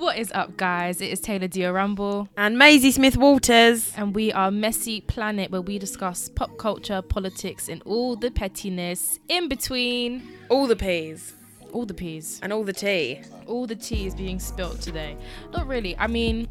[0.00, 1.00] What is up, guys?
[1.02, 3.92] It is Taylor Dio Rumble, And Maisie Smith Walters.
[3.96, 9.18] and we are Messy Planet, where we discuss pop culture, politics, and all the pettiness
[9.28, 10.22] in between.
[10.48, 11.34] All the peas
[11.74, 13.20] All the peas, and all the tea.
[13.46, 15.16] all the tea is being spilt today.
[15.52, 15.94] Not really.
[15.98, 16.48] I mean,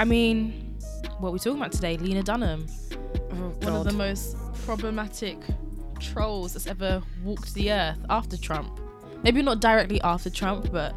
[0.00, 0.76] I mean,
[1.18, 1.96] what are we talking about today?
[1.96, 2.66] Lena Dunham,
[3.34, 4.36] Oh, one of the most
[4.66, 5.38] problematic
[6.00, 8.80] trolls that's ever walked the earth after Trump.
[9.22, 10.94] Maybe not directly after Trump, but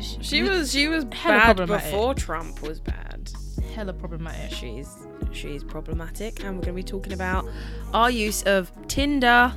[0.00, 3.30] sh- She was she was bad before Trump was bad.
[3.74, 4.50] hella problematic.
[4.56, 4.88] She's
[5.32, 7.46] she's problematic, and we're going to be talking about
[7.94, 9.52] our use of Tinder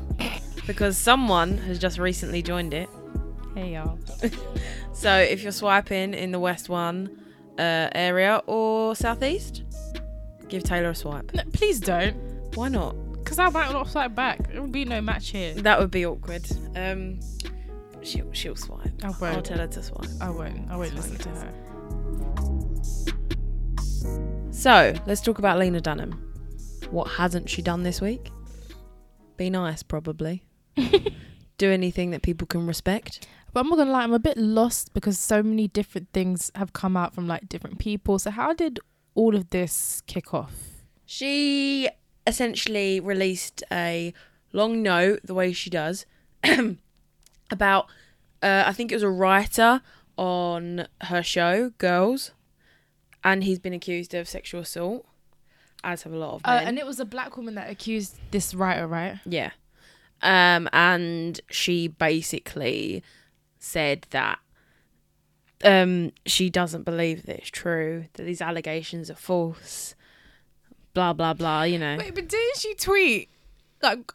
[0.68, 2.90] because someone has just recently joined it.
[3.56, 3.98] Hey y'all.
[4.96, 7.10] So if you're swiping in the West One
[7.58, 9.64] uh, area or Southeast,
[10.50, 11.34] give Taylor a swipe.
[11.34, 12.14] No, please don't.
[12.56, 12.94] Why not?
[13.16, 14.50] Because I might not swipe back.
[14.52, 15.56] There will be no match here.
[15.56, 16.46] That would be awkward.
[16.76, 17.20] Um,
[18.04, 19.04] she'll she'll swipe.
[19.04, 19.24] I won't.
[19.24, 20.10] I'll tell her to swipe.
[20.22, 20.70] I won't.
[20.70, 21.54] I won't listen to her.
[24.52, 26.12] So let's talk about Lena Dunham.
[26.92, 28.32] What hasn't she done this week?
[29.38, 30.44] Be nice, probably.
[31.58, 33.28] Do anything that people can respect.
[33.52, 36.74] But I'm not gonna lie, I'm a bit lost because so many different things have
[36.74, 38.20] come out from like different people.
[38.20, 38.80] So how did
[39.16, 40.54] all of this kick off?
[41.06, 41.90] She
[42.26, 44.14] essentially released a
[44.52, 46.06] long note, the way she does,
[47.54, 47.86] about,
[48.42, 49.82] uh, I think it was a writer
[50.18, 52.32] on her show, Girls,
[53.24, 55.06] and he's been accused of sexual assault,
[55.84, 58.54] as have a lot of Uh, and it was a black woman that accused this
[58.54, 59.20] writer, right?
[59.26, 59.52] Yeah.
[60.22, 63.04] Um, and she basically
[63.60, 64.40] said that
[65.64, 69.96] um, she doesn't believe that it's true, that these allegations are false,
[70.94, 71.98] blah, blah, blah, you know.
[71.98, 73.30] Wait, but didn't she tweet
[73.82, 74.12] like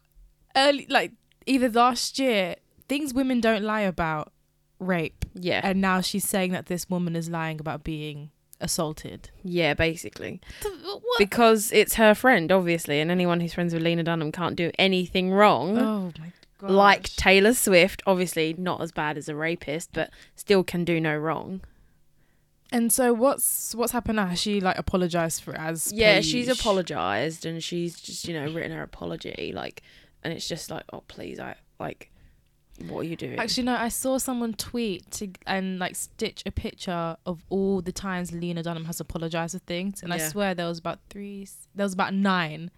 [0.56, 1.12] early, like
[1.46, 2.56] either last year,
[2.88, 4.32] things women don't lie about
[4.78, 5.60] rape, Yeah.
[5.64, 9.30] and now she's saying that this woman is lying about being assaulted.
[9.44, 10.40] Yeah, basically.
[10.62, 11.18] What?
[11.18, 15.30] Because it's her friend, obviously, and anyone who's friends with Lena Dunham can't do anything
[15.30, 15.78] wrong.
[15.78, 16.70] oh my god!
[16.70, 21.16] Like Taylor Swift, obviously not as bad as a rapist, but still can do no
[21.16, 21.60] wrong.
[22.70, 24.26] And so what's what's happened now?
[24.26, 28.72] Has she like apologized for as Yeah, she's apologized and she's just, you know, written
[28.72, 29.52] her apology.
[29.54, 29.82] Like,
[30.22, 32.10] and it's just like, oh, please, I, like,
[32.86, 33.38] what are you doing?
[33.38, 33.74] Actually, no.
[33.76, 38.62] I saw someone tweet to and like stitch a picture of all the times Lena
[38.62, 41.46] Dunham has apologized for things, and I swear there was about three.
[41.74, 42.70] There was about nine.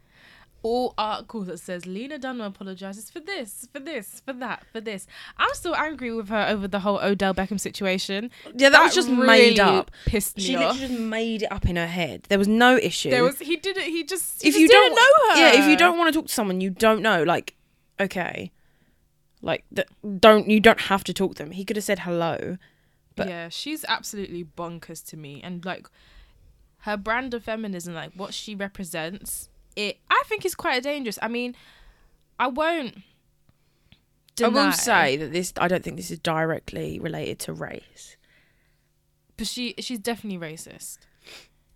[0.62, 5.06] All articles that says Lena Dunham apologizes for this, for this, for that, for this.
[5.38, 8.30] I'm still angry with her over the whole Odell Beckham situation.
[8.54, 9.90] yeah, that, was just really made up.
[10.04, 10.74] Pissed me She off.
[10.74, 12.26] literally just made it up in her head.
[12.28, 13.08] There was no issue.
[13.08, 13.84] There was he did it.
[13.84, 15.40] He just he if just you don't know her.
[15.40, 17.54] yeah, if you don't want to talk to someone you don't know, like,
[17.98, 18.52] okay,
[19.42, 21.52] like, th- don't you don't have to talk to them.
[21.52, 22.58] He could have said hello.
[23.16, 25.88] but- yeah, she's absolutely bonkers to me, and like
[26.84, 31.18] her brand of feminism, like what she represents, it I think is quite dangerous.
[31.22, 31.54] I mean,
[32.38, 32.98] I won't.
[34.42, 35.52] I will say that this.
[35.58, 38.16] I don't think this is directly related to race.
[39.36, 40.98] but she she's definitely racist.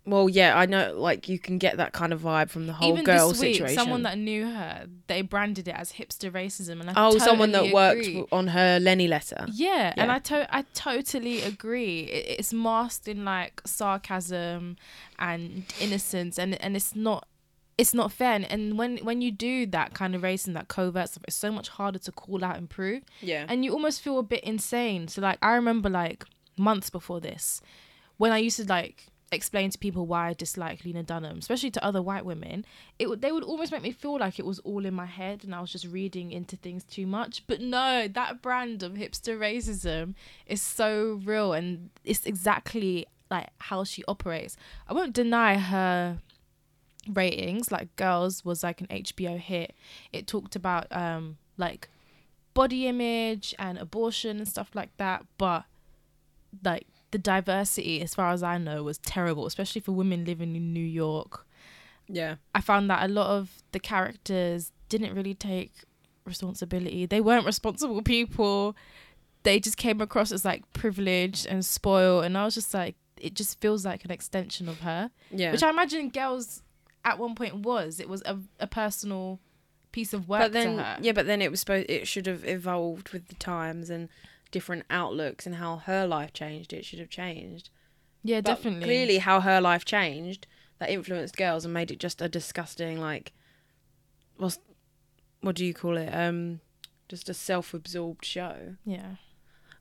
[0.07, 0.93] Well, yeah, I know.
[0.95, 3.55] Like, you can get that kind of vibe from the whole Even girl this week,
[3.55, 3.75] situation.
[3.75, 7.63] someone that knew her, they branded it as hipster racism, and I oh, someone that
[7.71, 9.47] totally worked on her Lenny letter.
[9.51, 12.01] Yeah, and I to- I totally agree.
[12.01, 14.77] It- it's masked in like sarcasm
[15.19, 17.27] and innocence, and and it's not
[17.77, 18.33] it's not fair.
[18.33, 21.51] And, and when when you do that kind of racism, that covert stuff, it's so
[21.51, 23.45] much harder to call out and prove, Yeah.
[23.49, 25.07] and you almost feel a bit insane.
[25.07, 26.25] So like I remember like
[26.57, 27.61] months before this,
[28.17, 31.83] when I used to like explain to people why I dislike Lena Dunham, especially to
[31.83, 32.65] other white women,
[32.99, 35.43] it would they would almost make me feel like it was all in my head
[35.43, 37.45] and I was just reading into things too much.
[37.47, 40.15] But no, that brand of hipster racism
[40.45, 44.57] is so real and it's exactly like how she operates.
[44.87, 46.19] I won't deny her
[47.07, 49.75] ratings like girls was like an hbo hit
[50.11, 51.87] it talked about um like
[52.55, 55.65] body image and abortion and stuff like that but
[56.63, 60.65] like the diversity as far as i know was terrible especially for women living in
[60.73, 61.45] new york
[62.19, 62.35] Yeah.
[62.53, 65.71] i found that a lot of the characters didn't really take
[66.25, 68.75] responsibility they weren't responsible people
[69.43, 73.33] they just came across as like privileged and spoiled and i was just like it
[73.33, 75.51] just feels like an extension of her Yeah.
[75.53, 76.61] which I imagine girls
[77.05, 77.99] at one point was.
[77.99, 79.39] It was a, a personal
[79.93, 80.71] piece of work but then,
[81.01, 81.89] yeah, but then it was supposed.
[81.89, 84.09] It should have evolved with the times and
[84.51, 86.73] different outlooks and how her life changed.
[86.73, 87.69] It should have changed.
[88.23, 88.83] yeah, But definitely.
[88.85, 90.47] Clearly, how her life changed
[90.79, 93.33] that influenced girls and made it just a disgusting like.
[94.37, 94.59] What's
[95.41, 96.09] what do you call it?
[96.13, 96.59] Um,
[97.07, 98.75] just a self-absorbed show.
[98.85, 99.15] Yeah.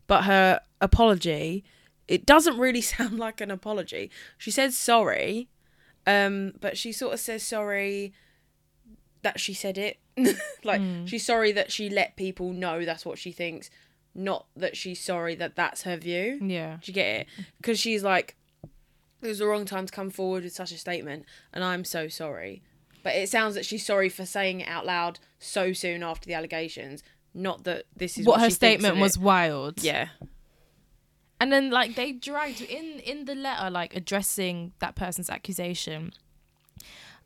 [0.06, 1.64] But her apology
[2.08, 4.11] it doesn't really sound like an apology.
[4.38, 5.49] She says sorry,
[6.06, 8.12] um, but she sort of says sorry
[9.22, 9.99] that she said it.
[10.64, 13.70] like she's sorry that she let people know that's what she thinks,
[14.14, 16.38] not that she's sorry that that's her view.
[16.43, 16.78] Yeah.
[16.81, 17.26] Do you get it?
[17.56, 18.37] Because she's like,
[19.22, 22.08] it was the wrong time to come forward with such a statement, and I'm so
[22.08, 22.62] sorry.
[23.02, 26.34] But it sounds that she's sorry for saying it out loud so soon after the
[26.34, 27.02] allegations,
[27.34, 29.82] not that this is What what, her statement was wild.
[29.82, 30.08] Yeah,
[31.40, 36.12] And then like they dragged in in the letter like addressing that person's accusation.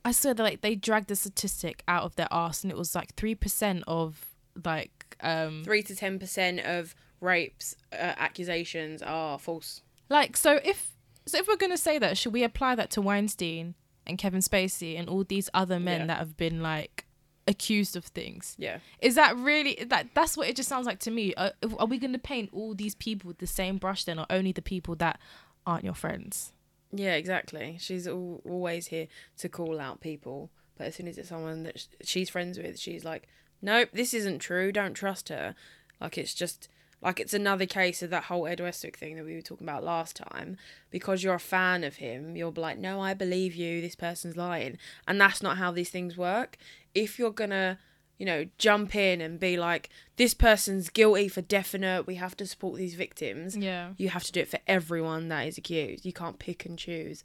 [0.05, 2.95] I saw that like they dragged the statistic out of their ass and it was
[2.95, 4.27] like three percent of
[4.65, 9.83] like um three to ten percent of rapes uh, accusations are false.
[10.09, 10.91] like so if
[11.27, 13.75] so if we're gonna say that, should we apply that to Weinstein
[14.07, 16.07] and Kevin Spacey and all these other men Yeah.
[16.07, 17.05] that have been like
[17.47, 18.55] accused of things?
[18.59, 20.09] Yeah, Is that really that?
[20.15, 21.35] That's what it just sounds like to me.
[21.35, 24.53] Are, are we gonna paint all these people with the same brush then, or only
[24.53, 25.19] the people that
[25.67, 26.53] aren't your friends?
[26.93, 27.77] yeah, exactly.
[27.79, 29.09] She's al- always here
[29.39, 32.79] to call out people, but as soon as it's someone that sh- she's friends with,
[32.79, 33.29] she's like,
[33.61, 34.73] "Nope, this isn't true.
[34.73, 35.55] Don't trust her."
[36.01, 36.69] Like it's just
[37.01, 39.85] like it's another case of that whole Ed Westwick thing that we were talking about
[39.85, 40.57] last time.
[40.91, 43.81] Because you're a fan of him, you'll be like, "No, I believe you.
[43.81, 46.57] This person's lying," and that's not how these things work.
[46.95, 47.79] If you're gonna
[48.19, 52.47] you know, jump in and be like, this person's guilty for definite, we have to
[52.47, 53.57] support these victims.
[53.57, 53.93] Yeah.
[53.97, 56.05] You have to do it for everyone that is accused.
[56.05, 57.23] You can't pick and choose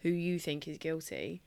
[0.00, 1.42] who you think is guilty.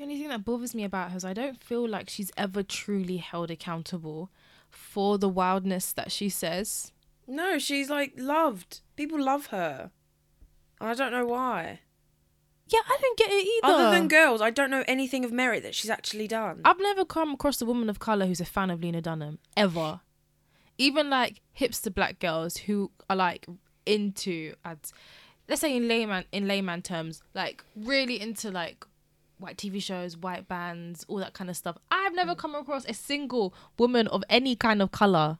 [0.00, 2.62] The only thing that bothers me about her is I don't feel like she's ever
[2.62, 4.30] truly held accountable
[4.70, 6.90] for the wildness that she says.
[7.26, 8.80] No, she's like loved.
[8.96, 9.90] People love her.
[10.80, 11.80] I don't know why.
[12.68, 13.74] Yeah, I don't get it either.
[13.74, 16.62] Other than girls, I don't know anything of merit that she's actually done.
[16.64, 20.00] I've never come across a woman of color who's a fan of Lena Dunham ever.
[20.78, 23.46] Even like hipster black girls who are like
[23.84, 24.94] into, ads,
[25.46, 28.86] let's say in layman in layman terms, like really into like
[29.40, 31.76] white TV shows, white bands, all that kind of stuff.
[31.90, 35.38] I've never come across a single woman of any kind of color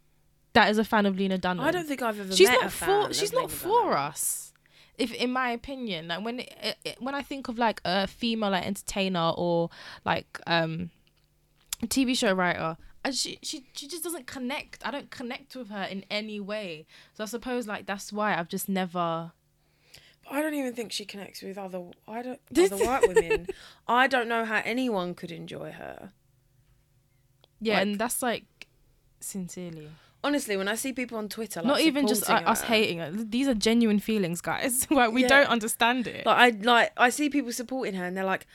[0.52, 1.64] that is a fan of Lena Dunham.
[1.64, 3.98] I don't think I've ever she's met not for she's Lena not for Dunham.
[3.98, 4.50] us
[5.00, 8.50] if in my opinion like when it, it, when i think of like a female
[8.50, 9.70] like entertainer or
[10.04, 10.90] like um
[11.86, 15.84] tv show writer and she, she she just doesn't connect i don't connect with her
[15.84, 19.32] in any way so i suppose like that's why i've just never
[20.30, 22.40] I don't even think she connects with other I don't
[22.72, 23.46] other white women.
[23.88, 26.12] I don't know how anyone could enjoy her.
[27.60, 28.44] yeah Like- and that's like
[29.20, 29.88] sincerely
[30.22, 33.10] Honestly, when I see people on Twitter, like, not even just uh, us hating her
[33.10, 35.28] these are genuine feelings guys like we Yeah.
[35.28, 38.46] don't understand it Like I like I see people supporting her, and they're like,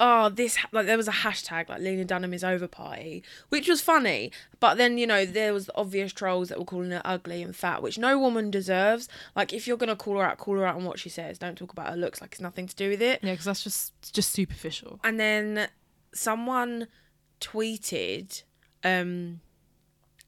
[0.00, 3.68] "Oh, this ha-" like there was a hashtag like Lena Dunham is over party," which
[3.68, 4.32] was funny.
[4.60, 7.82] But then you know there was obvious trolls that were calling her ugly and fat,
[7.82, 9.08] which no woman deserves.
[9.36, 11.38] Like if you're gonna call her out, call her out on what she says.
[11.38, 13.20] Don't talk about her looks like it's nothing to do with it.
[13.22, 15.68] yeah because that's just just superficial And then
[16.12, 16.88] someone
[17.40, 18.42] tweeted
[18.82, 19.40] um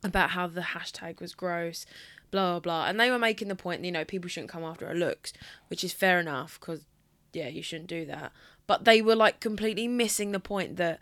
[0.03, 1.87] about how the hashtag was gross,
[2.31, 4.87] blah blah blah, and they were making the point, you know, people shouldn't come after
[4.87, 5.33] her looks,
[5.69, 6.85] which is fair enough because
[7.33, 8.33] yeah, you shouldn't do that.
[8.67, 10.99] But they were like completely missing the point that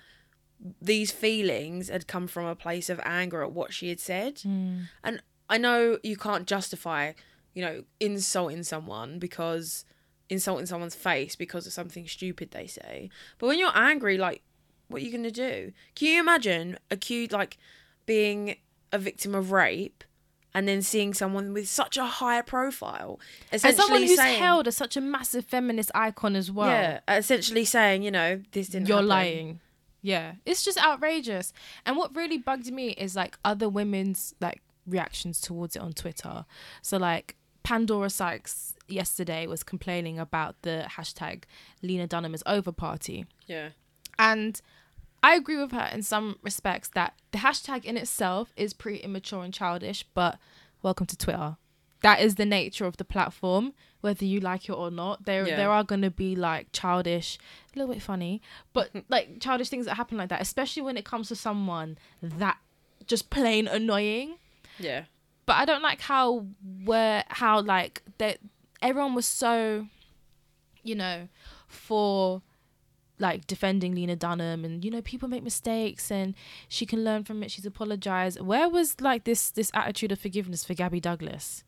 [0.80, 4.40] these feelings had come from a place of anger at what she had said.
[4.40, 4.82] Hmm.
[5.02, 7.12] And I know you can't justify,
[7.54, 9.84] you know, insulting someone because
[10.28, 13.10] insulting someone's face because of something stupid they say.
[13.38, 14.42] But when you're angry, like,
[14.88, 15.72] what are you gonna do?
[15.94, 17.58] Can you imagine accused like
[18.06, 18.56] being
[18.92, 20.04] a victim of rape
[20.54, 23.18] and then seeing someone with such a high profile,
[23.50, 27.00] as essentially someone who's saying, held as such a massive feminist icon as well yeah,
[27.08, 28.88] essentially saying, you know, this didn't.
[28.88, 29.08] you're happen.
[29.08, 29.60] lying.
[30.00, 31.52] Yeah, it's just outrageous.
[31.84, 36.44] And what really bugged me is like other women's like reactions towards it on Twitter.
[36.82, 41.44] So like Pandora Sykes yesterday was complaining about the hashtag
[41.82, 43.24] Lena Dunham is over party.
[43.46, 43.70] Yeah,
[44.18, 44.60] And
[45.24, 49.42] I agree with her in some respects that the hashtag in itself is pretty immature
[49.42, 50.38] and childish, but
[50.82, 51.56] welcome to Twitter.
[52.02, 55.24] That is the nature of the platform, whether you like it or not.
[55.24, 55.56] There Yeah.
[55.56, 57.38] there are gonna be like childish,
[57.74, 58.42] a little bit funny,
[58.74, 62.58] but like childish things that happen like that, especially when it comes to someone that
[63.06, 64.36] just plain annoying.
[64.78, 65.04] yeah,
[65.46, 66.46] But I don't like how
[66.84, 68.40] where how like that
[68.82, 69.86] everyone was so,
[70.82, 71.28] you know,
[71.66, 72.42] for
[73.18, 76.34] like defending Lena Dunham and you know people make mistakes and
[76.68, 77.50] she can learn from it.
[77.50, 78.40] She's apologized.
[78.40, 81.64] Where was like this this attitude of forgiveness for Gabby Douglas?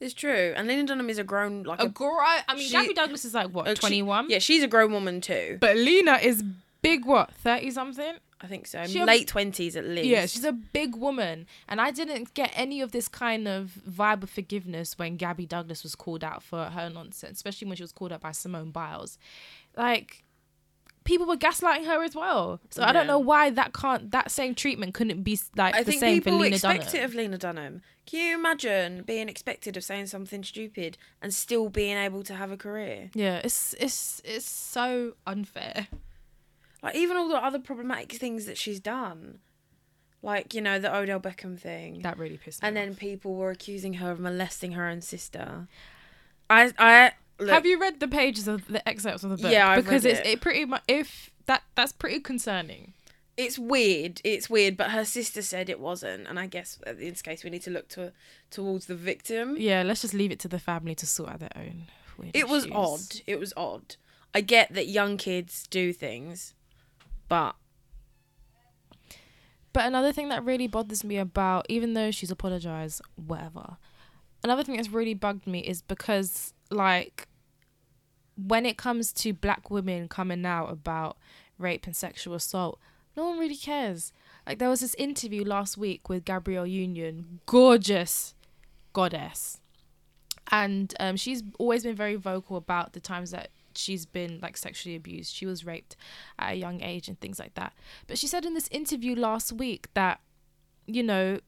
[0.00, 0.52] it's true.
[0.56, 2.42] And Lena Dunham is a grown like a, A great.
[2.48, 4.30] I mean, she- Gabby Douglas is like what uh, she- twenty one.
[4.30, 5.58] yeah, she's a grown woman too.
[5.60, 6.44] But Lena is
[6.82, 7.04] big.
[7.04, 8.14] What thirty something?
[8.40, 8.86] I think so.
[8.86, 10.06] She- Late twenties at least.
[10.06, 14.22] Yeah, she's a big woman, and I didn't get any of this kind of vibe
[14.22, 17.90] of forgiveness when Gabby Douglas was called out for her nonsense, especially when she was
[17.92, 19.18] called out by Simone Biles.
[19.76, 20.22] Like,
[21.08, 22.60] people were gaslighting her as well.
[22.70, 25.90] So I don't know why that can't that same treatment couldn't be like I the
[25.92, 26.96] think same for Lena expect Dunham.
[26.96, 27.82] it of Lena Dunham.
[28.06, 32.50] Can you imagine being expected of saying something stupid and still being able to have
[32.52, 33.10] a career?
[33.14, 35.88] yeah, it's it's it's so unfair.
[36.82, 39.38] Like even all the other problematic things that she's done,
[40.22, 42.68] like you know the Odell Beckham thing, That really pissed me.
[42.68, 42.84] and off.
[42.84, 45.66] then people were accusing her of molesting her own sister.
[46.50, 49.50] I I look, have you read the pages of the excerpts of the book?
[49.52, 50.32] Yeah, I've because read it's it.
[50.34, 52.94] it pretty much if that that's pretty concerning.
[53.36, 54.20] it's weird.
[54.24, 57.44] It's weird, but her sister said it wasn't, and I guess uh, in this case
[57.44, 58.12] we need to look to
[58.50, 59.56] towards the victim.
[59.58, 61.86] Yeah, let's just leave it to the family to sort out their own.
[62.18, 62.76] Weird It was issues.
[62.76, 63.20] odd.
[63.26, 63.96] It was odd.
[64.34, 66.54] I get that young kids do things,
[67.28, 67.54] but
[69.72, 73.76] But another thing that really bothers me about, even though she's apologized, whatever.
[74.42, 77.27] Another thing that's really bugged me is because, like,
[78.46, 81.16] when it comes to black women coming out about
[81.58, 82.78] rape and sexual assault,
[83.16, 84.12] no one really cares.
[84.46, 88.34] Like, there was this interview last week with Gabrielle Union, gorgeous
[88.92, 89.60] goddess.
[90.50, 94.96] And um, she's always been very vocal about the times that she's been like sexually
[94.96, 95.34] abused.
[95.34, 95.96] She was raped
[96.38, 97.74] at a young age and things like that.
[98.06, 100.20] But she said in this interview last week that,
[100.86, 101.40] you know,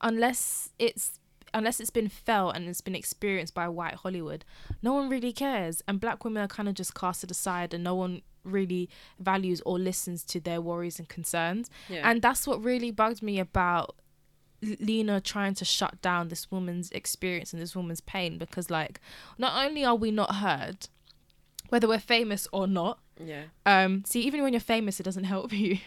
[0.00, 1.20] unless it's
[1.54, 4.44] unless it's been felt and it's been experienced by white Hollywood,
[4.82, 5.82] no one really cares.
[5.86, 9.78] And black women are kind of just casted aside and no one really values or
[9.78, 11.70] listens to their worries and concerns.
[11.88, 12.08] yeah.
[12.08, 13.96] And that's what really bugged me about
[14.62, 19.00] Lena trying to shut down this woman's experience and this woman's pain because, like,
[19.38, 20.88] not only are we not heard,
[21.68, 23.44] whether we're famous or not, yeah.
[23.66, 25.78] um, see, even when you're famous, it doesn't help you.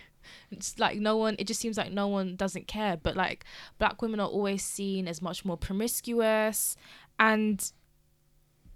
[0.51, 2.97] It's like no one, it just seems like no one doesn't care.
[2.97, 3.45] But, like,
[3.77, 6.75] black women are always seen as much more promiscuous
[7.19, 7.71] and.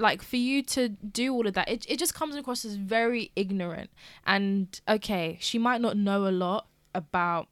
[0.02, 3.34] Like for you to do all of that, it, it just comes across as very
[3.36, 3.90] ignorant.
[4.26, 7.50] And okay, she might not know a lot about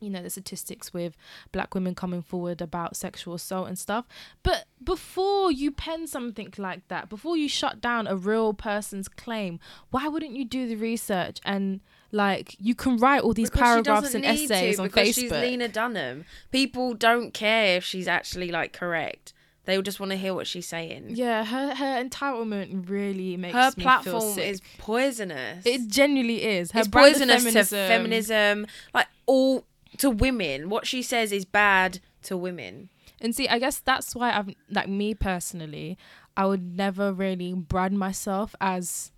[0.00, 1.16] you know the statistics with
[1.52, 4.06] black women coming forward about sexual assault and stuff
[4.42, 9.58] but before you pen something like that before you shut down a real person's claim
[9.90, 14.14] why wouldn't you do the research and like you can write all these Because paragraphs
[14.14, 16.24] and essays to, on because facebook she's Lena Dunham.
[16.50, 19.32] People don't care if she's actually like correct.
[19.64, 21.10] They just want to hear what she's saying.
[21.10, 25.66] yeah her her entitlement really makes Her me feel platform is poisonous.
[25.66, 29.64] it genuinely is her it's poisonous feminism, to feminism, like all
[29.98, 30.70] to women.
[30.70, 32.88] What she says is bad to women.
[33.20, 35.98] And see, I guess that's why I've like me personally,
[36.36, 39.12] I would never really brand myself as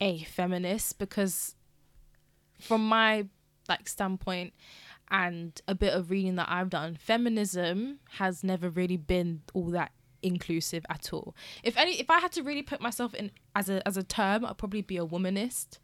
[0.00, 1.54] a feminist because
[2.58, 3.26] from my
[3.68, 4.52] like standpoint
[5.10, 9.92] and a bit of reading that I've done, feminism has never really been all that
[10.22, 11.34] inclusive at all.
[11.62, 14.44] If any if I had to really put myself in as a as a term,
[14.44, 15.78] I'd probably be a womanist.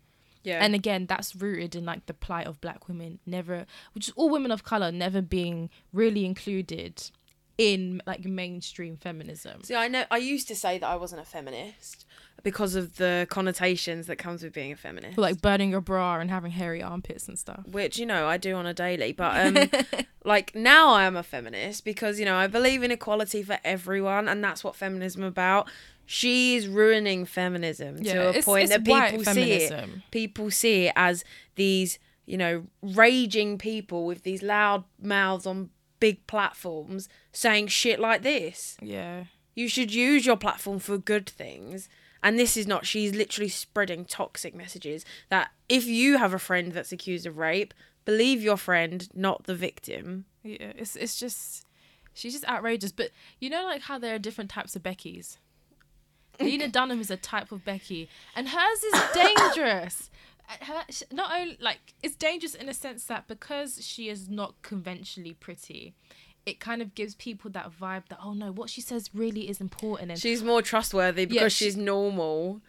[0.45, 0.65] Yeah.
[0.65, 3.65] And again, that's rooted in like the plight of black women, never,
[3.95, 7.11] which is all women of color, never being really included
[7.59, 9.63] in like mainstream feminism.
[9.63, 12.07] See, I know I used to say that I wasn't a feminist
[12.43, 15.19] because of the connotations that comes with being a feminist.
[15.19, 17.65] Like burning your bra and having hairy armpits and stuff.
[17.67, 19.71] which you know I do on a daily, but um,
[20.25, 24.29] like now I am a feminist because you know I believe in equality for everyone,
[24.29, 25.69] and that's what feminism about.
[26.05, 29.69] She's ruining feminism Yeah, to a it's- point it's that people see it.
[29.71, 30.03] feminism.
[30.11, 35.71] People see it as these, you know, raging people with these loud mouths on
[36.01, 38.77] big platforms saying shit like this.
[38.83, 39.25] Yeah.
[39.55, 41.89] You should use your platform for good things.
[42.23, 46.73] And this is not, she's literally spreading toxic messages that if you have a friend
[46.73, 47.75] that's accused of rape,
[48.05, 50.25] believe your friend, not the victim.
[50.43, 50.73] Yeah.
[50.77, 51.67] It's it's just
[52.15, 52.93] she's just outrageous.
[52.93, 53.11] But
[53.41, 55.39] you know like how there are different types of Beckys?
[56.41, 60.11] Lena Dunham is a type of Becky, and hers is dangerous.
[60.49, 64.61] Uh, her, not only like it's dangerous in a sense that because she is not
[64.63, 65.95] conventionally pretty,
[66.45, 69.61] it kind of gives people that vibe that oh no, what she says really is
[69.61, 72.61] important and She's more trustworthy because she- she's normal.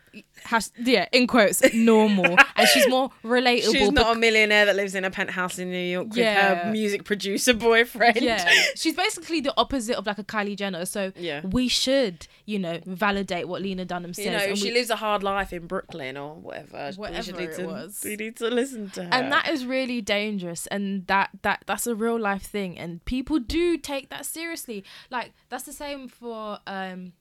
[0.43, 3.71] has yeah in quotes normal and she's more relatable.
[3.71, 6.65] She's bec- not a millionaire that lives in a penthouse in New York with Yeah.
[6.65, 8.17] her music producer boyfriend.
[8.21, 10.85] yeah, she's basically the opposite of like a Kylie Jenner.
[10.85, 11.41] So Yeah.
[11.43, 14.25] we should, you know, validate what Lena Dunham says.
[14.25, 16.91] You know, and she we- lives a hard life in Brooklyn or whatever.
[16.95, 18.01] Whatever it to, was.
[18.05, 19.09] We need to listen to her.
[19.11, 23.39] and that is really dangerous and that that that's a real life thing and people
[23.39, 27.13] do take that seriously like that's the same for um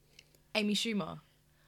[0.54, 1.18] amy schumer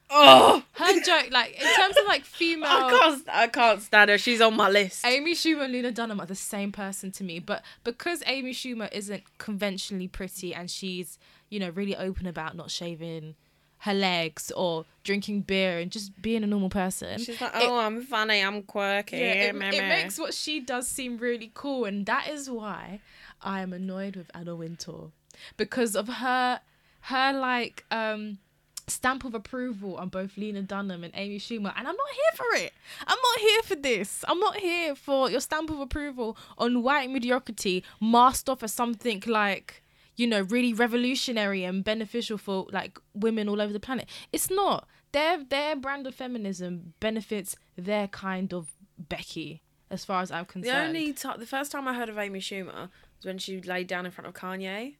[0.07, 2.69] Oh, Her joke, like in terms of like female.
[2.69, 3.23] I can't.
[3.27, 4.19] I can't stand her.
[4.19, 5.03] She's on my list.
[5.03, 8.87] Amy Schumer and Lena Dunham are the same person to me, but because Amy Schumer
[8.93, 11.17] isn't conventionally pretty and she's,
[11.49, 13.33] you know, really open about not shaving
[13.79, 17.17] her legs or drinking beer and just being a normal person.
[17.17, 18.41] She's like, it- oh, I'm funny.
[18.41, 19.17] I'm quirky.
[19.17, 22.99] yeah, it, it makes what she does seem really cool, and that is why
[23.41, 25.11] I am annoyed with Anna Wintour
[25.57, 26.61] because of her,
[27.01, 28.39] her like um
[28.87, 32.63] stamp of approval on both Lena Dunham and Amy Schumer, and I'm not here for
[32.63, 32.73] it.
[33.07, 34.23] I'm not here for this.
[34.27, 39.23] I'm not here for your stamp of approval on white mediocrity masked off as something
[39.25, 39.81] like
[40.15, 44.07] you know really revolutionary and beneficial for like women all over the planet.
[44.31, 44.87] It's not.
[45.11, 50.95] Their their brand of feminism benefits their kind of Becky, as far as I'm concerned.
[50.95, 52.89] The only time, the first time I heard of Amy Schumer
[53.25, 54.95] when she laid down in front of Kanye,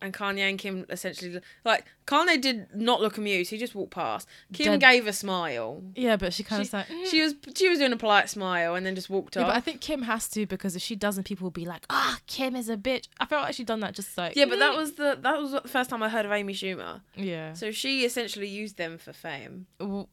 [0.00, 3.50] and Kanye and Kim essentially like Kanye did not look amused.
[3.50, 4.28] He just walked past.
[4.52, 5.82] Kim Dead- gave a smile.
[5.96, 8.76] yeah, but she kind of like "Mm." she was she was doing a polite smile
[8.76, 9.48] and then just walked Yeah, off.
[9.48, 12.20] but I think Kim has to because if she doesn't, people will be like, "Ah,
[12.28, 14.76] Kim is a bitch." I felt like she done that just like yeah, but that
[14.76, 17.00] was the that was the first time I heard of Amy Schumer.
[17.16, 17.54] yeah.
[17.54, 19.66] So she essentially used them for fame.
[19.80, 20.06] w-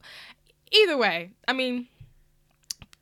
[0.72, 1.88] either way, I mean,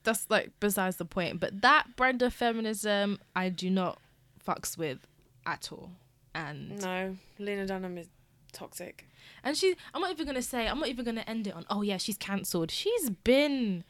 [0.04, 1.40] that's like besides the point.
[1.40, 4.00] But that brand of feminism, I do not
[4.46, 5.08] fucks with
[5.46, 5.92] at all.
[6.36, 8.08] And No, Lena Dunham is
[8.52, 9.08] toxic.
[9.44, 11.66] and she, I'm not even gonna say, I'm not even gonna end it on.
[11.70, 12.72] Oh yeah, she's cancelled.
[12.72, 13.84] She's been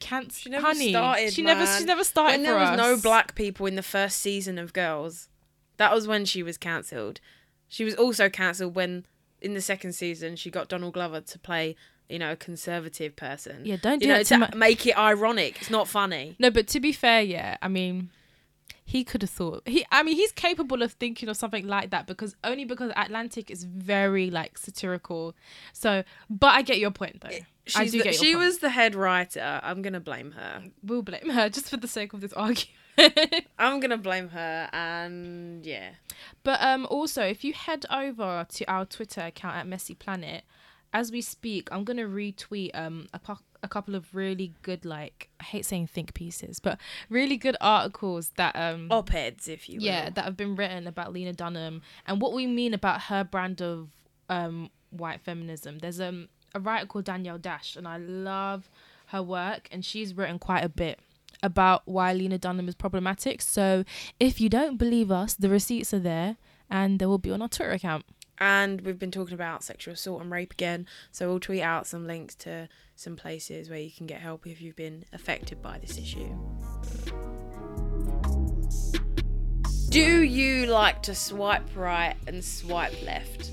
[0.00, 0.32] cancelled.
[0.42, 0.90] She never honey.
[0.90, 1.66] started, She never.
[1.66, 2.76] She never started When there was us.
[2.78, 5.28] no black people in the first season of Girls,
[5.76, 7.20] that was when she was cancelled.
[7.68, 9.06] She was also cancelled when
[9.40, 11.76] in the second season she got Donald Glover to play,
[12.08, 13.62] you know, a conservative person.
[13.64, 15.58] Yeah, don't do you know, that to to my- make it ironic.
[15.60, 16.36] It's not funny.
[16.38, 18.10] No, but to be fair, yeah, I mean,
[18.88, 19.84] he could have thought he.
[19.90, 23.64] I mean, he's capable of thinking of something like that because only because Atlanta is
[23.64, 25.34] very like satirical.
[25.72, 27.36] So, but I get your point though.
[27.74, 28.44] I do the- get she point.
[28.46, 29.60] was the head writer.
[29.64, 30.62] I'm gonna blame her.
[30.84, 32.70] We'll blame her just for the sake of this argument.
[33.58, 35.90] I'm gonna blame her, and yeah,
[36.44, 40.44] but um, also, if you head over to our Twitter account at Messy Planet,
[40.92, 43.20] as we speak, I'm gonna retweet um a,
[43.66, 46.78] a couple of really good like I hate saying think pieces, but
[47.10, 49.86] really good articles that um op-eds, if you will.
[49.86, 53.60] yeah that have been written about Lena Dunham and what we mean about her brand
[53.60, 53.88] of
[54.28, 55.78] um white feminism.
[55.78, 58.70] There's um a writer called Danielle Dash and I love
[59.08, 60.98] her work and she's written quite a bit
[61.42, 63.42] about why Lena Dunham is problematic.
[63.42, 63.84] So
[64.18, 66.36] if you don't believe us, the receipts are there
[66.70, 68.04] and they will be on our Twitter account.
[68.38, 72.06] And we've been talking about sexual assault and rape again, so we'll tweet out some
[72.06, 75.98] links to some places where you can get help if you've been affected by this
[75.98, 76.34] issue.
[79.88, 83.50] Do you like to swipe right and swipe left?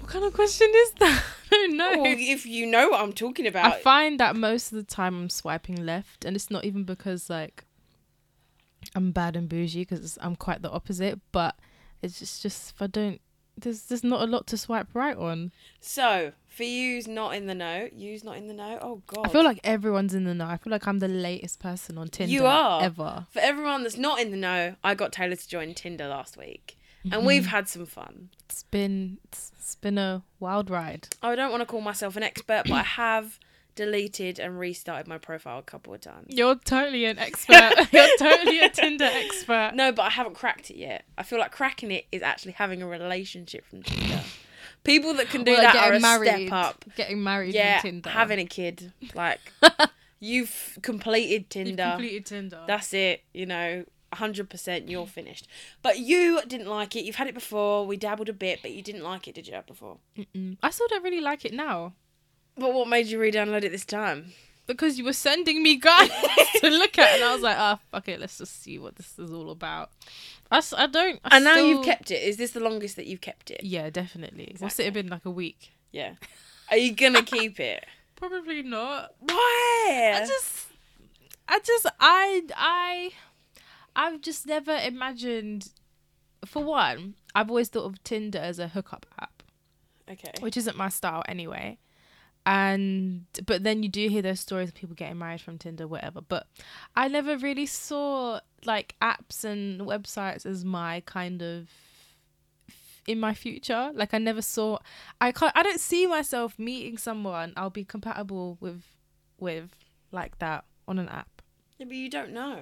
[0.00, 1.24] What kind of question is that?
[1.52, 2.02] I don't know.
[2.02, 3.66] Well, if you know what I'm talking about.
[3.66, 7.28] I find that most of the time I'm swiping left, and it's not even because
[7.28, 7.64] like
[8.94, 11.20] I'm bad and bougie, because I'm quite the opposite.
[11.32, 11.56] But
[12.02, 13.20] it's just, just if I don't,
[13.56, 15.52] there's there's not a lot to swipe right on.
[15.80, 18.78] so, for you's not in the know, you's not in the know.
[18.80, 19.26] Oh god.
[19.26, 20.46] I feel like everyone's in the know.
[20.46, 22.82] I feel like I'm the latest person on Tinder You are.
[22.82, 23.26] ever.
[23.30, 26.78] for everyone that's not in the know, I got Taylor to join Tinder last week,
[27.04, 27.12] Mm-hmm.
[27.18, 28.30] and we've had some fun.
[28.46, 31.08] It's been it's, it's been a wild ride.
[31.22, 33.38] I don't want to call myself an expert, but I have
[33.74, 36.26] deleted and restarted my profile a couple of times.
[36.28, 37.72] You're totally an expert.
[37.92, 39.72] You're totally a Tinder expert.
[39.74, 41.04] No, but I haven't cracked it yet.
[41.18, 44.22] I feel like cracking it is actually having a relationship from Tinder.
[44.84, 46.84] People that can do Or, like, that are a married, step up.
[46.96, 48.10] Getting married Yeah, Tinder.
[48.10, 48.92] having a kid.
[49.14, 49.40] Like
[50.20, 51.70] you've completed Tinder.
[51.70, 52.60] You've completed Tinder.
[52.66, 53.22] That's it.
[53.32, 54.88] You know, hundred percent.
[54.90, 55.48] You're finished.
[55.82, 57.04] But you didn't like it.
[57.04, 57.86] You've had it before.
[57.86, 59.58] We dabbled a bit, but you didn't like it, did you?
[59.66, 59.98] Before.
[60.18, 60.58] Mm-mm.
[60.62, 61.94] I still don't really like it now.
[62.56, 64.32] But what made you re-download it this time?
[64.66, 66.08] because you were sending me guys
[66.60, 69.18] to look at, and I was like, "Ah, fuck it, let's just see what this
[69.18, 69.90] is all about."
[70.50, 71.20] i don't.
[71.24, 72.22] I and now still- you've kept it.
[72.22, 73.62] Is this the longest that you've kept it?
[73.64, 74.54] Yeah, definitely.
[74.58, 75.72] What's it been like a week?
[75.90, 76.14] Yeah.
[76.70, 77.84] Are you gonna keep it?
[78.16, 79.14] Probably not.
[79.20, 80.12] Why?
[80.14, 80.66] I just,
[81.48, 83.10] I just, I, I,
[83.96, 85.70] I've just never imagined.
[86.44, 89.42] For one, I've always thought of Tinder as a hookup app,
[90.10, 90.32] okay.
[90.40, 91.78] which isn't my style anyway.
[92.46, 96.20] And but then you do hear those stories of people getting married from Tinder, whatever.
[96.20, 96.46] But
[96.94, 101.68] I never really saw like apps and websites as my kind of
[103.06, 103.92] in my future.
[103.94, 104.78] Like I never saw
[105.20, 108.82] I can't I don't see myself meeting someone I'll be compatible with
[109.38, 109.70] with
[110.12, 111.42] like that on an app.
[111.78, 112.60] Yeah, but you don't know.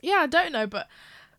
[0.00, 0.88] Yeah, I don't know, but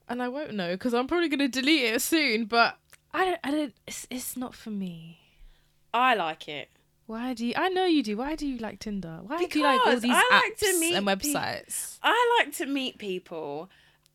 [0.08, 2.46] and I won't know because I'm probably gonna delete it soon.
[2.46, 2.78] But
[3.14, 3.74] I don't, I don't.
[3.88, 5.20] It's, it's not for me.
[5.94, 6.70] I like it.
[7.06, 7.54] Why do you?
[7.56, 8.18] I know you do.
[8.18, 9.20] Why do you like Tinder?
[9.24, 12.00] Why do you like all these I apps to meet and websites?
[12.02, 13.70] I like to meet people,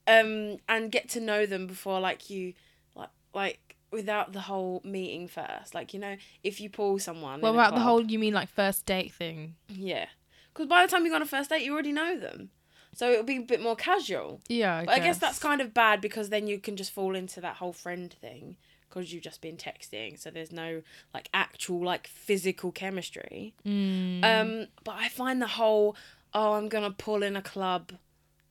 [0.06, 2.54] um, and get to know them before like you,
[2.94, 5.74] like like without the whole meeting first.
[5.74, 7.40] Like you know, if you pull someone.
[7.40, 8.02] Well, about the whole?
[8.02, 9.56] You mean like first date thing?
[9.68, 10.06] Yeah,
[10.54, 12.48] because by the time you go on a first date, you already know them,
[12.94, 14.40] so it'll be a bit more casual.
[14.48, 17.14] Yeah, I But I guess that's kind of bad because then you can just fall
[17.14, 18.56] into that whole friend thing
[18.88, 23.54] because you've just been texting, so there's no like actual like physical chemistry.
[23.66, 24.24] Mm.
[24.24, 25.96] Um, but I find the whole
[26.34, 27.92] oh I'm gonna pull in a club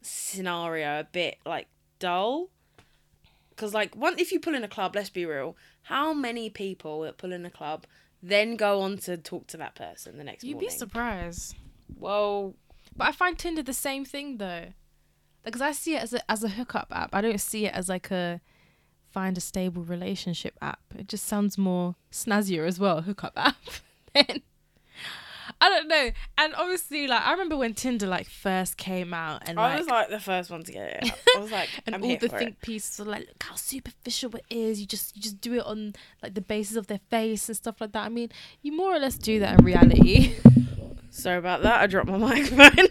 [0.02, 1.68] scenario a bit like
[2.00, 2.50] dull.
[3.50, 7.02] Because like one, if you pull in a club, let's be real, how many people
[7.02, 7.86] that pull in a club
[8.22, 10.70] then go on to talk to that person the next You'd morning?
[10.70, 11.56] be surprised.
[12.00, 12.56] well,
[12.96, 14.74] But I find Tinder the same thing though,
[15.44, 17.10] because I see it as a as a hookup app.
[17.14, 18.42] I don't see it as like a
[19.18, 20.80] find a stable relationship app.
[20.96, 23.56] It just sounds more snazzier as well, hookup app.
[24.14, 24.42] Then
[25.60, 26.12] I don't know.
[26.38, 29.88] And obviously, like I remember when Tinder like first came out, and I like, was
[29.88, 31.12] like the first one to get it.
[31.36, 32.62] I was like, and all the think it.
[32.62, 34.80] pieces are like, look how superficial it is.
[34.80, 37.82] You just you just do it on like the basis of their face and stuff
[37.82, 38.06] like that.
[38.06, 38.30] I mean,
[38.62, 40.36] you more or less do that in reality,
[41.10, 41.82] Sorry about that.
[41.82, 42.88] I dropped my microphone.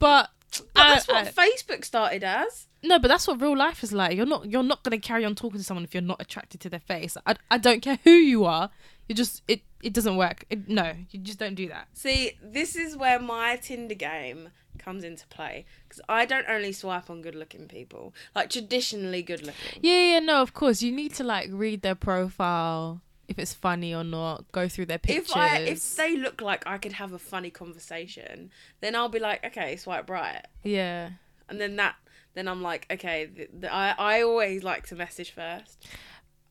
[0.00, 0.30] but.
[0.74, 2.66] But I- that's what I- Facebook started as.
[2.84, 4.16] No, but that's what real life is like.
[4.16, 6.68] You're not you're not gonna carry on talking to someone if you're not attracted to
[6.68, 7.16] their face.
[7.24, 8.70] I, I don't care who you are.
[9.08, 10.44] You just it it doesn't work.
[10.50, 11.88] It, no, you just don't do that.
[11.92, 17.08] See, this is where my Tinder game comes into play because I don't only swipe
[17.08, 19.80] on good-looking people, like traditionally good-looking.
[19.80, 23.00] Yeah, yeah, no, of course you need to like read their profile
[23.32, 24.50] if it's funny or not.
[24.52, 25.30] Go through their pictures.
[25.30, 29.18] If I if they look like I could have a funny conversation, then I'll be
[29.18, 31.10] like, okay, swipe right, yeah,
[31.48, 31.96] and then that
[32.34, 35.86] then I'm like, okay, th th I I always like to message first.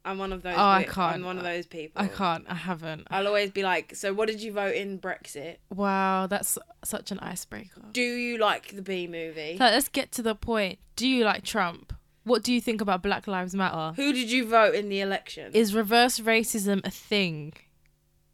[0.04, 0.56] I'm one of those.
[0.58, 1.16] Oh, I can't.
[1.16, 2.02] I'm one of those people.
[2.02, 2.46] I can't.
[2.50, 3.08] I haven't.
[3.12, 5.58] I'll always be like, so what did you vote in Brexit?
[5.70, 7.84] Wow, that's such an icebreaker.
[7.92, 9.58] Do you like the Bee Movie?
[9.60, 10.80] So let's get to the point.
[10.96, 11.94] Do you like Trump?
[12.24, 13.94] What do you think about Black Lives Matter?
[13.96, 15.52] Who did you vote in the election?
[15.54, 17.54] Is reverse racism a thing?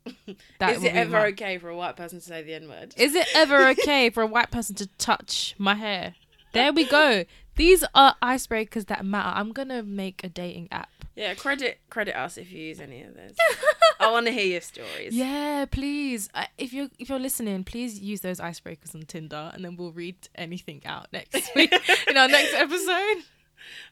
[0.59, 2.93] That Is it ever my- okay for a white person to say the N word?
[2.97, 6.15] Is it ever okay for a white person to touch my hair?
[6.53, 7.25] There we go.
[7.55, 9.29] These are icebreakers that matter.
[9.37, 10.89] I'm gonna make a dating app.
[11.15, 13.35] Yeah, credit credit us if you use any of this.
[13.99, 15.13] I want to hear your stories.
[15.15, 16.29] Yeah, please.
[16.33, 19.91] Uh, if you're if you're listening, please use those icebreakers on Tinder, and then we'll
[19.91, 21.73] read anything out next week
[22.09, 23.23] in our next episode.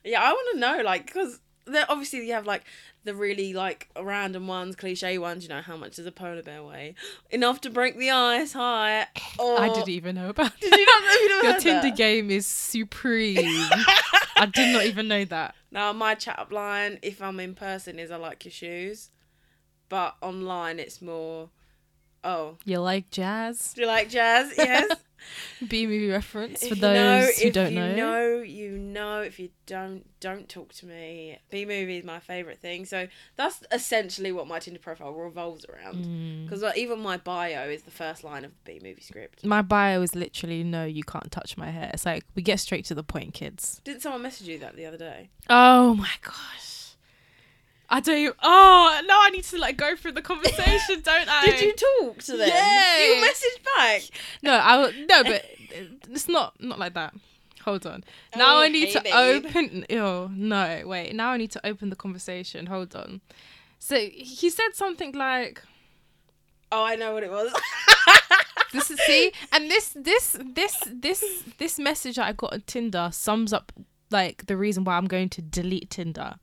[0.04, 1.40] Yeah, I want to know, like, because
[1.90, 2.64] obviously you have like
[3.06, 5.44] the really like random ones, cliche ones.
[5.44, 6.96] You know, how much does a polar bear weigh?
[7.30, 8.54] Enough to break the ice.
[8.54, 9.08] Hi.
[9.40, 10.60] Or, I didn't even know about.
[10.60, 11.12] Did you not know?
[11.14, 11.98] You Your Tinder that?
[11.98, 13.38] game is supreme.
[14.38, 15.56] I did not even know that.
[15.72, 19.10] Now my chat up line, if I'm in person, is I like your shoes,
[19.90, 21.50] but online it's more.
[22.24, 23.74] Oh, You like jazz?
[23.76, 24.52] do you like jazz?
[24.58, 24.98] Yes.
[25.68, 27.96] Bee Movie reference If for those know, who don't you know.
[27.96, 29.22] know, you know.
[29.22, 31.40] If you don't, don't talk to me.
[31.50, 32.86] Bee Movie is my favorite thing.
[32.86, 36.06] So that's essentially what my Tinder profile revolves around.
[36.06, 36.44] Mm.
[36.46, 39.46] Because like, even my bio is the first line of the Bee Movie script.
[39.46, 41.92] My bio is literally no, you can't touch my hair.
[41.94, 43.82] It's like we get straight to the point, kids.
[43.84, 45.30] Didn't someone message you that the other day?
[45.50, 46.75] Oh my gosh.
[47.90, 48.36] I don't.
[48.42, 49.16] Oh no!
[49.22, 51.46] I need to like go through the conversation, don't I?
[51.46, 52.48] Did you talk to them?
[52.50, 53.04] Yeah.
[53.06, 54.02] You messaged back.
[54.42, 55.46] No, I no, but
[56.12, 57.14] it's not not like that.
[57.64, 58.04] Hold on.
[58.36, 59.14] Now Oh, I need hey, to babe.
[59.46, 59.86] open.
[59.92, 60.84] Oh no!
[60.86, 61.14] Wait.
[61.16, 62.68] Now I need to open the conversation.
[62.68, 63.22] Hold on.
[63.80, 65.62] So he said something like,
[66.72, 67.54] Oh, I know what it was.
[68.72, 73.10] "This is see," and this this this this this message that I got on Tinder
[73.12, 73.72] sums up
[74.12, 76.36] like the reason why I'm going to delete Tinder.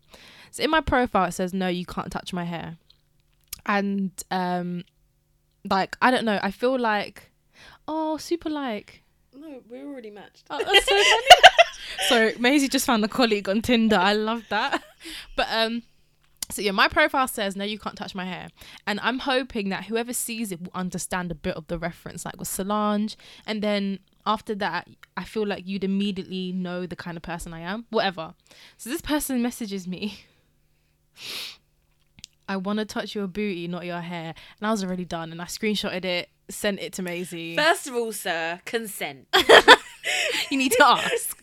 [0.52, 2.76] So in my profile it says, "No, you can't touch my hair,"
[3.66, 4.84] and um,
[5.68, 6.38] like I don't know.
[6.42, 7.32] I feel like,
[7.88, 9.02] oh, super like.
[9.34, 10.44] no, we're already matched.
[10.50, 10.94] Oh, that's so
[12.08, 12.32] funny.
[12.34, 13.96] so Maisie just found a colleague on Tinder.
[13.96, 14.82] I love that.
[15.36, 15.82] But um
[16.50, 18.50] so yeah, my profile says no, you can't touch my hair,
[18.86, 22.38] and I'm hoping that whoever sees it will understand a bit of the reference, like
[22.38, 24.86] with Solange, and then after that,
[25.16, 27.86] I feel like you'd immediately know the kind of person I am.
[27.90, 28.34] Whatever.
[28.76, 30.20] So this person messages me.
[32.48, 35.40] I want to touch your booty, not your hair, and I was already done, and
[35.40, 37.56] I screenshotted it, sent it to Maisie.
[37.56, 39.28] First of all, sir, consent.
[40.50, 41.40] you need to ask.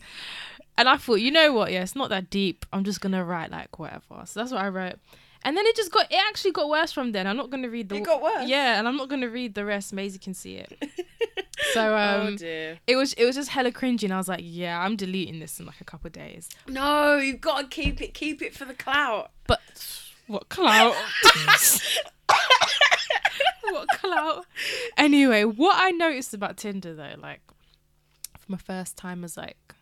[0.78, 1.72] And I thought, you know what?
[1.72, 2.64] Yeah, it's not that deep.
[2.72, 4.22] I'm just gonna write like whatever.
[4.24, 4.96] So that's what I wrote.
[5.42, 6.10] And then it just got.
[6.10, 7.26] It actually got worse from then.
[7.26, 7.96] I'm not gonna read the.
[7.96, 8.46] It got worse.
[8.48, 9.92] Yeah, and I'm not gonna read the rest.
[9.92, 10.72] Maisie can see it.
[11.72, 12.78] So oh um, dear.
[12.86, 15.60] it was it was just hella cringy, and I was like, yeah, I'm deleting this
[15.60, 16.48] in like a couple of days.
[16.66, 18.14] No, you've got to keep it.
[18.14, 19.30] Keep it for the clout.
[19.46, 19.60] But
[20.26, 20.94] what clout?
[23.72, 24.46] What clout?
[24.96, 27.40] Anyway, what I noticed about Tinder though, like
[28.38, 29.74] from a first timer's like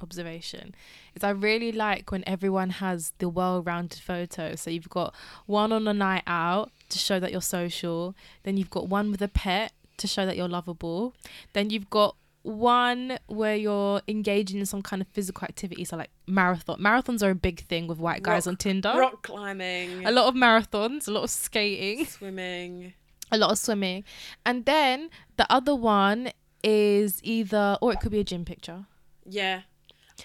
[0.00, 0.74] observation,
[1.14, 4.54] is I really like when everyone has the well-rounded photo.
[4.54, 5.14] So you've got
[5.46, 8.14] one on a night out to show that you're social,
[8.44, 11.14] then you've got one with a pet to show that you're lovable,
[11.52, 16.10] then you've got one where you're engaging in some kind of physical activity, so like
[16.26, 16.80] marathon.
[16.80, 18.92] Marathons are a big thing with white guys Rock- on Tinder.
[18.96, 22.94] Rock climbing, A lot of marathons, a lot of skating swimming.
[23.30, 24.04] a lot of swimming.
[24.46, 26.30] And then the other one
[26.64, 28.86] is either, or it could be a gym picture.
[29.26, 29.62] Yeah,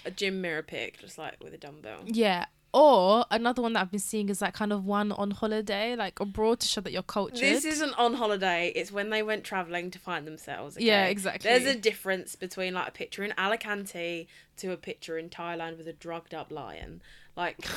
[0.06, 2.00] a gym mirror pic, just like with a dumbbell.
[2.06, 2.46] Yeah.
[2.74, 6.18] Or another one that I've been seeing is like kind of one on holiday, like
[6.18, 7.38] abroad to show that you're cultured.
[7.38, 8.72] This isn't on holiday.
[8.74, 10.76] It's when they went traveling to find themselves.
[10.76, 10.84] okay?
[10.84, 11.48] Yeah, exactly.
[11.48, 15.86] There's a difference between like a picture in Alicante to a picture in Thailand with
[15.86, 17.00] a drugged up lion.
[17.36, 17.64] Like,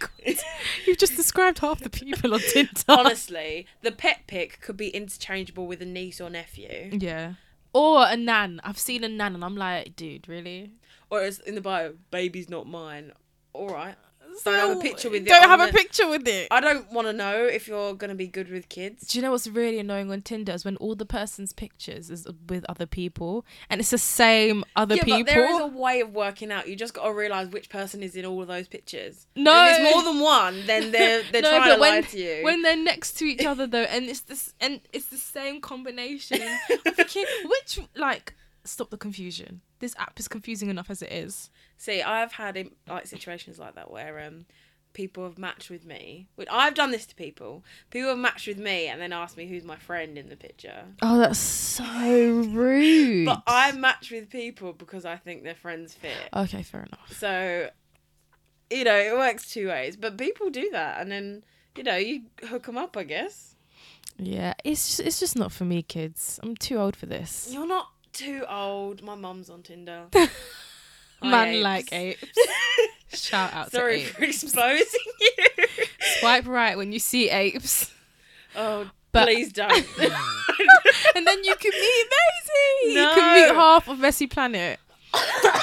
[0.86, 2.72] You've just described half the people on Tinder.
[2.88, 6.90] honestly, the pet pic could be interchangeable with a niece or nephew.
[6.92, 7.34] Yeah.
[7.72, 8.60] Or a nan.
[8.64, 10.72] I've seen a nan and I'm like, dude, really?
[11.08, 13.12] Or it's in the bio, baby's not mine.
[13.52, 13.94] All right.
[14.44, 16.48] Don't have a picture with it Don't on have a picture with it.
[16.50, 19.06] I don't want to know if you're going to be good with kids.
[19.08, 22.26] Do you know what's really annoying on Tinder is when all the person's pictures is
[22.48, 25.24] with other people and it's the same other yeah, people.
[25.24, 26.68] but there is a way of working out.
[26.68, 29.26] You just got to realize which person is in all of those pictures.
[29.36, 29.66] No.
[29.68, 32.18] if it's more than one, then they're they're No, trying but to when- lie to
[32.18, 32.44] you.
[32.44, 36.40] when they're next to each other though and it's this and it's the same combination
[36.86, 41.50] I'm thinking which like stop the confusion this app is confusing enough as it is
[41.76, 44.46] See, I've had im- like situations like that where um
[44.94, 46.26] people have matched with me.
[46.34, 47.62] Which I've done this to people.
[47.90, 50.86] People have matched with me and then asked me who's my friend in the picture.
[51.02, 56.16] oh that's so rude But I match with people because I think their friends fit.
[56.34, 57.70] okay fair enough So,
[58.70, 59.96] you know, it works two ways.
[59.96, 61.44] But people do that, and then
[61.76, 62.96] you know you hook them up.
[62.96, 63.54] I guess
[64.20, 67.68] yeah it's just, it's just not for me kids i'm too old for this you're
[67.68, 67.86] not
[68.18, 69.02] too old.
[69.02, 70.06] My mum's on Tinder.
[71.22, 71.64] Man apes.
[71.64, 72.24] like apes
[73.12, 74.86] shout out Sorry for exposing
[75.20, 75.64] you.
[76.20, 77.90] swipe right when you see apes
[78.54, 79.72] oh, But- please don't.
[81.16, 82.94] and then you can meet Maisie.
[83.00, 83.34] You can No.
[83.34, 84.78] meet half of Messy Planet.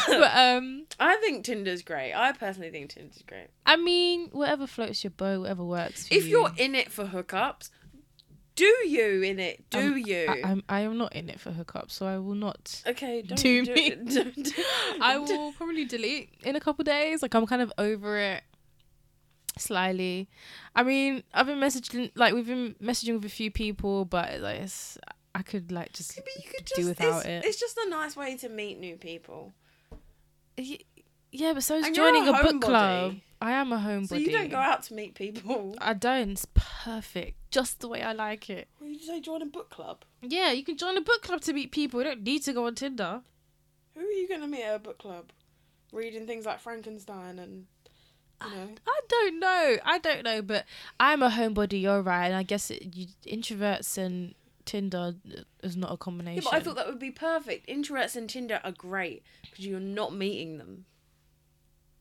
[0.10, 2.14] but um, I think Tinder's great.
[2.14, 3.48] I personally think Tinder's great.
[3.66, 6.32] I mean, whatever floats your boat, whatever works for If you.
[6.42, 7.70] you're in it for hookups,
[8.56, 9.70] do you in it?
[9.70, 10.26] Do Um, you?
[10.30, 12.82] I, I'm I am not in it for hookups, so I will not.
[12.88, 13.88] okay, don't Do do, me.
[13.88, 14.06] it.
[14.14, 14.64] Don't do-
[15.02, 17.22] I will probably delete in a couple days.
[17.22, 18.44] Like I'm kind of over it.
[19.58, 20.28] Slyly,
[20.76, 24.60] I mean, I've been messaging like we've been messaging with a few people, but like
[24.60, 24.98] it's,
[25.34, 27.46] I could like just But you could do just without it's, it.
[27.46, 29.54] it's just a nice way to meet new people.
[30.58, 33.16] Yeah, but so is And you're a joining a, book club.
[33.46, 34.08] I am a homebody.
[34.08, 35.76] So you don't go out to meet people.
[35.78, 36.32] I don't.
[36.32, 38.68] It's perfect, just the way I like it.
[38.80, 40.04] Well, you say join a book club.
[40.24, 42.00] Yeah, you can join a book club to meet people.
[42.00, 43.22] You don't need to go on Tinder.
[43.94, 45.26] Who are you going to meet at a book club?
[45.94, 47.68] Reading things like Frankenstein and
[48.44, 48.70] you know.
[48.88, 49.78] I don't know.
[49.86, 50.66] I don't know, but
[51.00, 51.80] I'm a homebody.
[51.82, 54.34] You're right, and I guess it, you, introverts and
[54.66, 55.14] Tinder
[55.62, 56.42] is not a combination.
[56.42, 57.68] Yeah, but I thought that would be perfect.
[57.68, 60.86] Introverts and Tinder are great because you're not meeting them.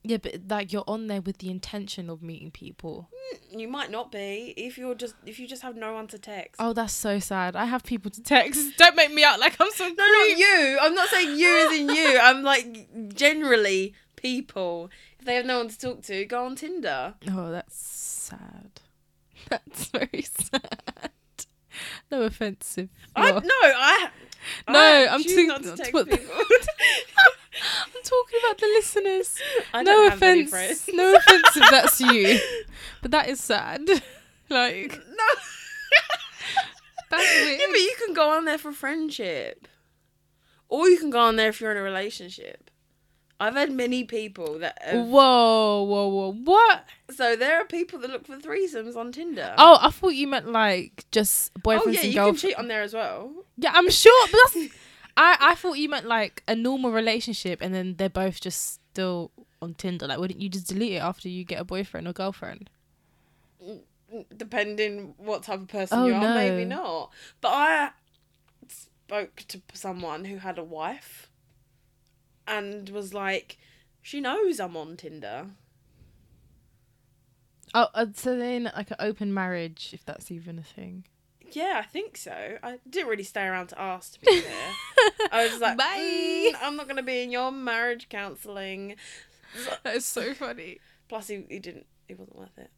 [0.07, 3.09] Yeah, but like you're on there with the intention of meeting people.
[3.55, 6.19] Mm, you might not be if you're just if you just have no one to
[6.19, 6.57] text.
[6.59, 7.57] Oh, that's so sad.
[7.57, 8.77] I have people to text.
[8.77, 10.79] Don't make me out like I'm some No, not you.
[10.81, 12.19] I'm not saying you as in you.
[12.23, 14.91] I'm like generally people.
[15.19, 17.15] If they have no one to talk to, go on Tinder.
[17.31, 18.71] Oh, that's sad.
[19.49, 21.07] That's very sad.
[22.11, 22.89] No offensive.
[23.17, 24.09] I no, I
[24.69, 26.05] No, I I'm too- not to text people.
[27.63, 29.39] I'm talking about the listeners.
[29.73, 30.89] I no don't have many offense.
[30.93, 32.41] No offense if that's you,
[33.03, 33.89] but that is sad.
[34.51, 35.25] like no.
[37.11, 37.61] that's weird.
[37.61, 39.69] Yeah, but you can go on there for friendship,
[40.69, 42.71] or you can go on there if you're in a relationship.
[43.41, 44.79] I've had many people that.
[44.83, 46.33] Have, Whoa, whoa, whoa!
[46.33, 46.85] What?
[47.11, 49.55] so there are people that look for threesomes on Tinder.
[49.59, 52.59] Oh, I thought you meant like just oh, boyfriends Oh yeah, and you can cheat
[52.59, 53.33] on there as well.
[53.57, 54.75] Yeah, I'm sure, but that's.
[55.17, 59.31] I I thought you meant like a normal relationship, and then they're both just still
[59.61, 60.07] on Tinder.
[60.07, 62.71] Like, wouldn't you just delete it after you get a boyfriend or girlfriend?
[64.37, 67.11] depending what type of person Oh, you are, maybe not.
[67.41, 67.91] But I
[68.69, 71.31] spoke to someone who had a wife
[72.47, 73.59] and was like,
[74.03, 75.47] she knows I'm on Tinder.
[77.73, 81.05] Oh, uh, so then like an open marriage, if that's even a thing.
[81.55, 82.59] Yeah, I think so.
[82.63, 84.73] I didn't really stay around to ask, to be fair.
[85.31, 86.51] I was like, Bye.
[86.53, 88.97] "Mm, I'm not going to be in your marriage counselling.
[89.85, 90.81] That is so funny.
[91.09, 92.71] Plus, he, he didn't, it wasn't worth it.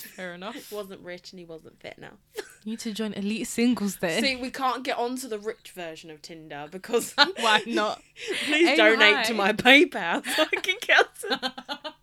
[0.00, 0.54] Fair enough.
[0.54, 2.12] He wasn't rich and he wasn't fit now.
[2.64, 4.20] You need to join Elite Singles then.
[4.20, 8.02] See, we can't get onto the rich version of Tinder because Why not?
[8.44, 11.94] Please donate to my PayPal so I can onto...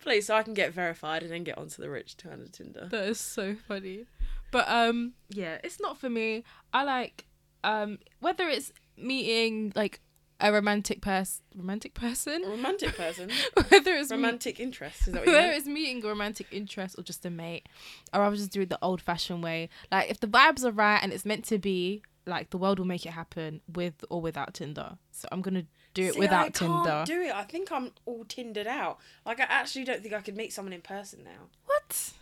[0.00, 2.86] Please, so I can get verified and then get onto the rich kind of Tinder.
[2.90, 4.06] That is so funny.
[4.50, 6.44] But um yeah, it's not for me.
[6.72, 7.26] I like
[7.64, 10.00] um whether it's meeting like
[10.40, 13.28] a romantic person romantic person romantic person,
[13.68, 15.08] whether it's me- romantic interest.
[15.08, 17.68] Is that what whether it's meeting a romantic interest or just a mate,
[18.14, 19.68] or I would just do it the old fashioned way.
[19.90, 22.86] Like if the vibes are right and it's meant to be, like the world will
[22.86, 24.96] make it happen with or without Tinder.
[25.10, 27.02] So I'm gonna do it See, without I Tinder.
[27.04, 27.34] do it.
[27.34, 28.98] I think I'm all Tindered out.
[29.26, 31.48] Like I actually don't think I could meet someone in person now.
[31.66, 32.12] what?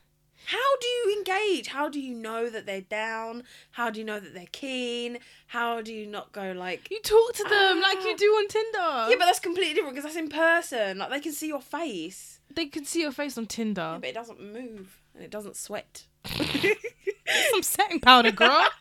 [0.46, 1.66] How do you engage?
[1.68, 3.42] How do you know that they're down?
[3.72, 5.18] How do you know that they're keen?
[5.48, 8.16] How do you not go like You talk to them like you Ah.
[8.16, 9.10] do on Tinder.
[9.10, 10.98] Yeah, but that's completely different because that's in person.
[10.98, 12.40] Like they can see your face.
[12.54, 13.80] they can see your face on Tinder.
[13.94, 16.04] Yeah, but it doesn't move and it doesn't sweat.
[16.26, 18.64] Some setting powder, girl.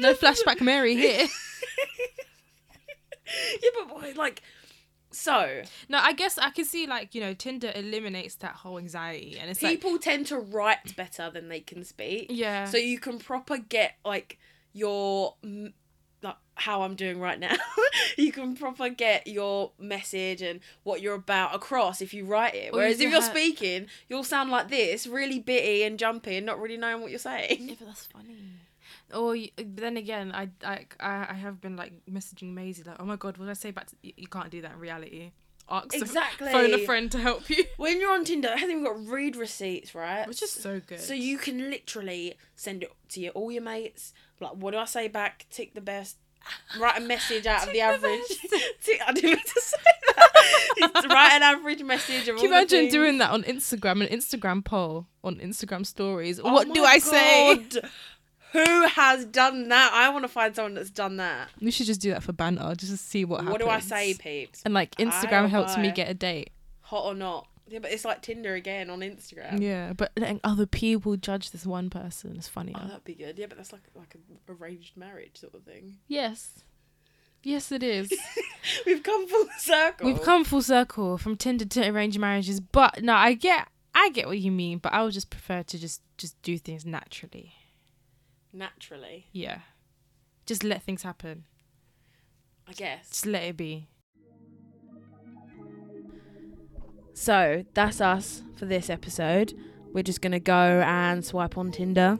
[0.00, 1.26] No flashback Mary here.
[3.62, 4.40] yeah, but boy, like,
[5.10, 9.38] so No, I guess I can see like you know Tinder eliminates that whole anxiety,
[9.40, 12.26] and it's like people tend to write better than they can speak.
[12.30, 12.64] yeah.
[12.64, 14.38] So you can proper get like
[14.72, 15.34] your
[16.22, 17.56] like how I'm doing right now.
[18.16, 22.72] you can proper get your message and what you're about across if you write it.
[22.72, 26.76] Whereas if you're speaking, you'll sound like this, really bitty and jumpy, and not really
[26.76, 27.56] knowing what you're saying.
[27.68, 28.36] Yeah, but that's funny.
[29.12, 33.04] Oh, or then again, I like I, I have been like messaging Maisie like, oh
[33.04, 33.86] my god, what did I say back?
[33.88, 35.32] To, you, you can't do that in reality.
[35.68, 36.50] Ask a- Exactly.
[36.50, 39.36] phone a friend to help you, When you're on Tinder, it hasn't even got read
[39.36, 40.26] receipts, right?
[40.26, 40.98] which is so good.
[41.00, 44.12] So you can literally send it to your all your mates.
[44.40, 45.46] Like, what do I say back?
[45.50, 46.16] Tick the best.
[46.80, 48.20] Write a message out of the average.
[48.82, 49.76] Tick, I didn't mean to say
[50.16, 51.06] that.
[51.08, 55.06] Write an average message of Can you imagine doing that on Instagram, an Instagram poll
[55.22, 56.40] on Instagram stories?
[56.42, 57.62] Oh what do I say?
[58.52, 59.92] Who has done that?
[59.92, 61.48] I want to find someone that's done that.
[61.60, 63.52] We should just do that for banter, just to see what happens.
[63.52, 64.62] What do I say, peeps?
[64.64, 66.50] And like Instagram helps me get a date.
[66.82, 67.46] Hot or not?
[67.68, 69.60] Yeah, but it's like Tinder again on Instagram.
[69.60, 72.74] Yeah, but letting other people judge this one person is funny.
[72.76, 73.38] Oh, that'd be good.
[73.38, 75.98] Yeah, but that's like like an arranged marriage sort of thing.
[76.08, 76.64] yes,
[77.44, 78.12] yes, it is.
[78.86, 80.08] We've come full circle.
[80.08, 84.26] We've come full circle from Tinder to arranged marriages, but no, I get, I get
[84.26, 87.54] what you mean, but I would just prefer to just, just do things naturally.
[88.52, 89.60] Naturally, Yeah,
[90.46, 91.44] just let things happen.
[92.68, 93.08] I guess.
[93.10, 93.88] Just let it be.
[97.14, 99.52] So that's us for this episode.
[99.92, 102.18] We're just gonna go and swipe on Tinder,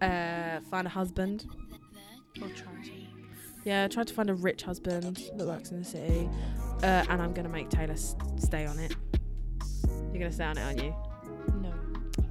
[0.00, 1.44] uh, find a husband.
[2.40, 2.90] Or try to.
[3.64, 6.28] Yeah, try to find a rich husband that works in the city,
[6.82, 8.94] uh, and I'm gonna make Taylor s- stay on it.
[10.12, 10.94] You're gonna stay on it, aren't you?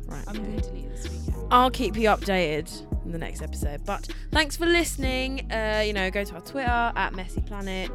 [0.06, 0.24] Right.
[0.28, 1.48] I'm going to delete this weekend.
[1.52, 2.72] I'll keep you updated
[3.06, 3.86] in the next episode.
[3.86, 5.52] But thanks for listening.
[5.52, 7.92] Uh, you know, go to our Twitter at Messy Planet.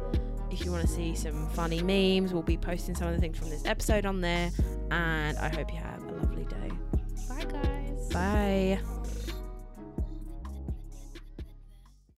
[0.51, 3.37] If you want to see some funny memes, we'll be posting some of the things
[3.37, 4.51] from this episode on there.
[4.91, 6.71] And I hope you have a lovely day.
[7.29, 8.09] Bye, guys.
[8.09, 9.00] Bye.